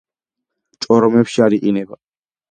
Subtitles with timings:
[0.85, 1.99] ჭორომებში არ იყინება.